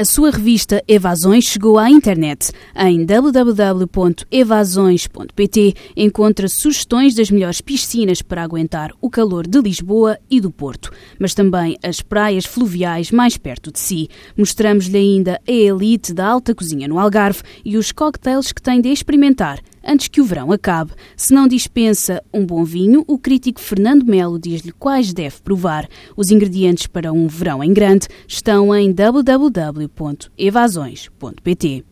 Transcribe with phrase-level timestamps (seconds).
[0.00, 2.52] A sua revista Evasões chegou à internet.
[2.74, 10.50] Em www.evasões.pt encontra sugestões das melhores piscinas para aguentar o calor de Lisboa e do
[10.50, 14.08] Porto, mas também as praias fluviais mais perto de si.
[14.36, 18.88] Mostramos-lhe ainda a elite da alta cozinha no Algarve e os cocktails que tem de
[18.88, 20.92] experimentar antes que o verão acabe.
[21.16, 25.88] Se não dispensa um bom vinho, o crítico Fernando Melo diz-lhe quais deve provar.
[26.16, 31.84] Os ingredientes para um verão em grande estão em www.evasões.pt.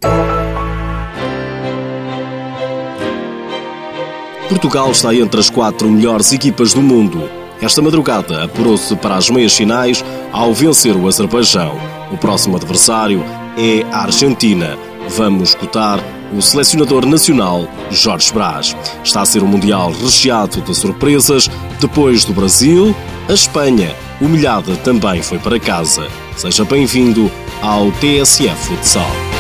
[4.49, 7.38] Portugal está entre as quatro melhores equipas do mundo.
[7.61, 11.77] Esta madrugada apurou-se para as meias finais ao vencer o Azerbaijão.
[12.13, 13.25] O próximo adversário
[13.57, 14.79] é a Argentina.
[15.09, 15.99] Vamos escutar
[16.33, 18.77] o selecionador nacional Jorge Brás.
[19.03, 21.51] Está a ser um Mundial recheado de surpresas.
[21.81, 22.95] Depois do Brasil,
[23.29, 26.07] a Espanha, humilhada, também foi para casa.
[26.37, 27.31] Seja bem-vindo
[27.61, 29.38] ao TSF Futsal.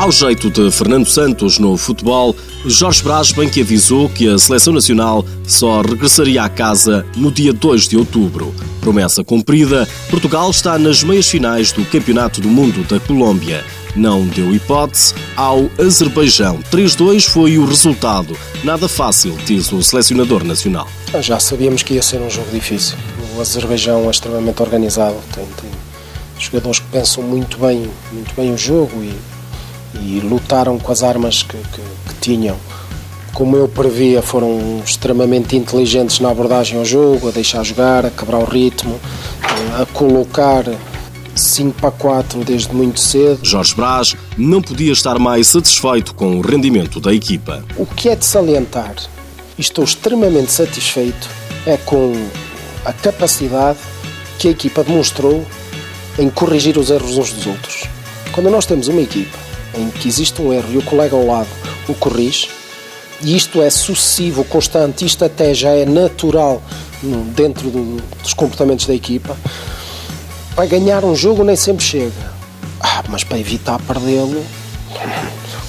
[0.00, 2.34] Ao jeito de Fernando Santos no futebol,
[2.64, 7.52] Jorge Brás bem que avisou que a seleção nacional só regressaria à casa no dia
[7.52, 8.54] 2 de outubro.
[8.80, 13.62] Promessa cumprida, Portugal está nas meias finais do Campeonato do Mundo da Colômbia.
[13.94, 16.60] Não deu hipótese ao Azerbaijão.
[16.72, 18.34] 3-2 foi o resultado.
[18.64, 20.88] Nada fácil, diz o selecionador nacional.
[21.20, 22.96] Já sabíamos que ia ser um jogo difícil.
[23.36, 25.70] O Azerbaijão é extremamente organizado, tem, tem
[26.38, 29.12] jogadores que pensam muito bem, muito bem o jogo e
[29.94, 32.56] e lutaram com as armas que, que, que tinham.
[33.32, 38.38] Como eu previa, foram extremamente inteligentes na abordagem ao jogo, a deixar jogar, a quebrar
[38.38, 38.98] o ritmo,
[39.80, 40.64] a colocar
[41.34, 43.40] 5 para 4 desde muito cedo.
[43.42, 47.64] Jorge Brás não podia estar mais satisfeito com o rendimento da equipa.
[47.76, 48.94] O que é de salientar,
[49.56, 51.28] e estou extremamente satisfeito,
[51.66, 52.12] é com
[52.84, 53.78] a capacidade
[54.38, 55.46] que a equipa demonstrou
[56.18, 57.84] em corrigir os erros uns dos outros.
[58.32, 59.38] Quando nós temos uma equipa
[59.74, 61.48] em que existe um erro e o colega ao lado
[61.88, 62.48] o corrige,
[63.22, 66.62] e isto é sucessivo, constante, isto até já é natural
[67.34, 69.36] dentro do, dos comportamentos da equipa,
[70.54, 72.40] para ganhar um jogo nem sempre chega.
[72.80, 74.42] Ah, mas para evitar perdê-lo,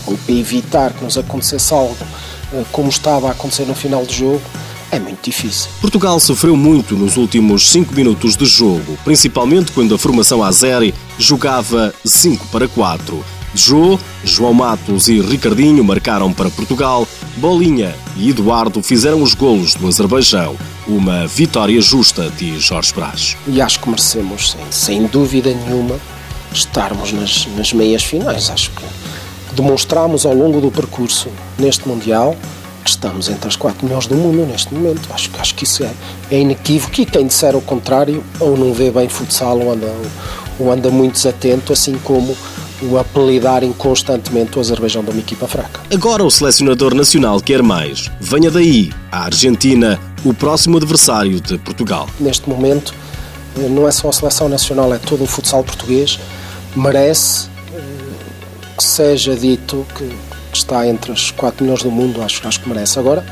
[0.05, 1.97] ou para evitar que nos acontecesse algo
[2.53, 4.41] eh, como estava a acontecer no final do jogo,
[4.91, 5.69] é muito difícil.
[5.79, 11.93] Portugal sofreu muito nos últimos 5 minutos de jogo, principalmente quando a formação Azeri jogava
[12.03, 13.40] 5 para 4.
[13.53, 17.07] Jô, João Matos e Ricardinho marcaram para Portugal,
[17.37, 20.55] Bolinha e Eduardo fizeram os golos do Azerbaijão.
[20.87, 23.35] Uma vitória justa, diz Jorge Brás.
[23.47, 25.99] E acho que merecemos, sem, sem dúvida nenhuma,
[26.53, 28.49] estarmos nas, nas meias finais.
[28.49, 28.83] Acho que
[29.53, 31.29] demonstramos ao longo do percurso
[31.59, 32.35] neste Mundial
[32.83, 35.07] que estamos entre as quatro melhores do mundo neste momento.
[35.13, 35.91] Acho, acho que isso é,
[36.31, 39.93] é inequívoco e quem disser o contrário ou não vê bem futsal ou anda,
[40.59, 42.35] ou anda muito desatento, assim como
[42.81, 45.81] o apelidarem constantemente o Azerbaijão de uma equipa fraca.
[45.93, 48.09] Agora o selecionador nacional quer mais.
[48.19, 52.09] Venha daí, a Argentina, o próximo adversário de Portugal.
[52.19, 52.93] Neste momento,
[53.57, 56.19] eh, não é só a seleção nacional, é todo o futsal português,
[56.75, 57.79] merece eh,
[58.77, 60.09] que seja dito que
[60.53, 62.97] está entre os quatro melhores do mundo, acho, acho que merece.
[62.97, 63.25] Agora,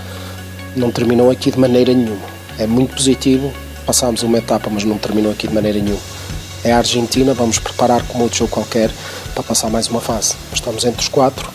[0.76, 2.40] não terminou aqui de maneira nenhuma.
[2.58, 3.52] É muito positivo,
[3.86, 6.19] passámos uma etapa, mas não terminou aqui de maneira nenhuma.
[6.64, 8.92] É a Argentina, vamos preparar como outro jogo qualquer
[9.34, 10.36] para passar mais uma fase.
[10.54, 11.50] Estamos entre os quatro,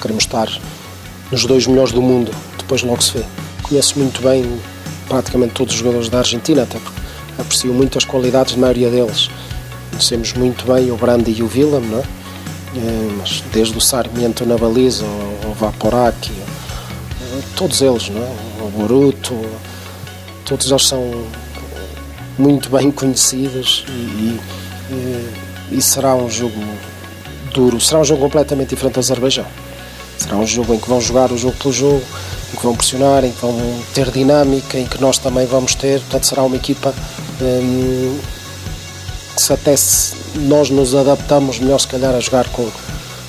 [0.00, 0.48] queremos estar
[1.30, 3.24] nos dois melhores do mundo, depois logo se vê.
[3.62, 4.60] Conheço muito bem
[5.08, 7.00] praticamente todos os jogadores da Argentina, até porque
[7.38, 9.28] aprecio muito as qualidades da maioria deles.
[9.90, 12.02] Conhecemos muito bem o Brandi e o Villam, não é?
[12.76, 16.32] Eh, mas desde o Sarmiento na baliza, o Vaporaki,
[17.54, 18.36] todos eles, não é?
[18.62, 19.34] o Boruto,
[20.44, 21.26] todos eles são
[22.38, 24.40] muito bem conhecidos e,
[24.90, 25.30] e,
[25.72, 26.62] e será um jogo
[27.52, 27.80] duro.
[27.80, 29.46] Será um jogo completamente diferente do Azerbaijão.
[30.18, 32.02] Será um jogo em que vão jogar o jogo pelo jogo,
[32.52, 33.56] em que vão pressionar, em que vão
[33.94, 36.00] ter dinâmica, em que nós também vamos ter.
[36.00, 36.94] Portanto, será uma equipa
[37.40, 38.18] hum,
[39.34, 42.68] que se até se nós nos adaptamos melhor, se calhar, a jogar com,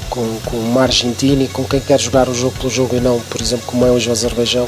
[0.10, 3.20] com, com uma Argentina e com quem quer jogar o jogo pelo jogo e não,
[3.22, 4.68] por exemplo, como é hoje o Azerbaijão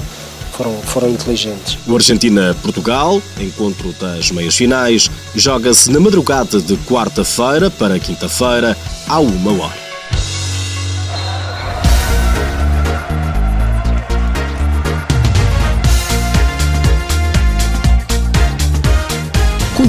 [0.60, 1.78] foram, foram inteligentes.
[1.88, 8.78] O Argentina-Portugal, encontro das meias finais, joga-se na madrugada de quarta-feira para quinta-feira,
[9.08, 9.89] à uma hora.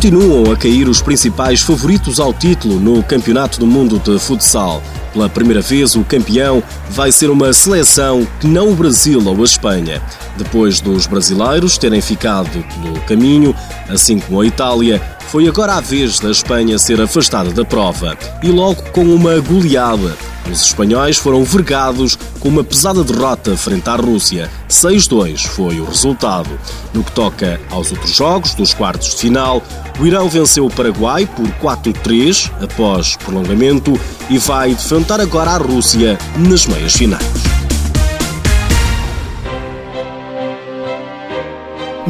[0.03, 4.83] Continuam a cair os principais favoritos ao título no Campeonato do Mundo de Futsal.
[5.13, 9.45] Pela primeira vez, o campeão vai ser uma seleção que não o Brasil ou a
[9.45, 10.01] Espanha.
[10.39, 13.55] Depois dos brasileiros terem ficado pelo caminho,
[13.91, 18.49] assim como a Itália, foi agora a vez da Espanha ser afastada da prova e
[18.49, 20.17] logo com uma goleada
[20.51, 24.51] os espanhóis foram vergados com uma pesada derrota frente à Rússia.
[24.69, 26.51] 6-2 foi o resultado.
[26.93, 29.63] No que toca aos outros jogos dos quartos de final,
[29.99, 33.99] o Irão venceu o Paraguai por 4-3 após prolongamento
[34.29, 37.50] e vai defrontar agora a Rússia nas meias finais.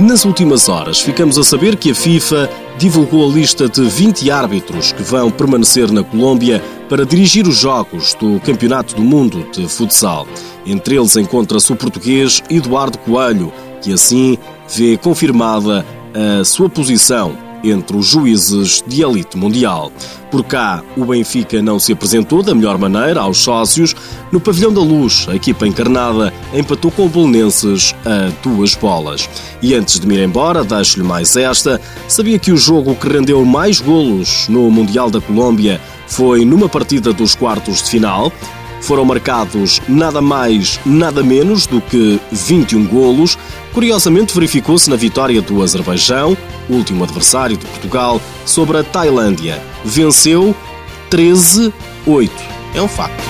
[0.00, 2.48] Nas últimas horas, ficamos a saber que a FIFA
[2.78, 8.14] divulgou a lista de 20 árbitros que vão permanecer na Colômbia para dirigir os jogos
[8.14, 10.26] do Campeonato do Mundo de Futsal.
[10.64, 13.52] Entre eles encontra-se o português Eduardo Coelho,
[13.82, 14.38] que assim
[14.74, 19.92] vê confirmada a sua posição entre os juízes de elite mundial.
[20.30, 23.94] Por cá, o Benfica não se apresentou da melhor maneira aos sócios.
[24.30, 29.28] No Pavilhão da Luz, a equipa encarnada empatou com o Bolonenses a duas bolas.
[29.60, 31.80] E antes de me ir embora, deixo-lhe mais esta.
[32.06, 37.12] Sabia que o jogo que rendeu mais golos no Mundial da Colômbia foi numa partida
[37.12, 38.32] dos quartos de final?
[38.80, 43.36] Foram marcados nada mais, nada menos do que 21 golos.
[43.72, 46.36] Curiosamente, verificou-se na vitória do Azerbaijão,
[46.68, 49.62] último adversário de Portugal, sobre a Tailândia.
[49.84, 50.54] Venceu
[51.10, 51.72] 13-8.
[52.74, 53.29] É um facto.